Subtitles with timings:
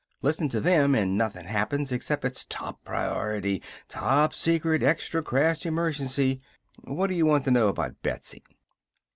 [0.23, 6.41] Listen to them, and nothin' happens except it's top priority top secret extra crash emergency!
[6.85, 8.43] What do you want to know about Betsy?"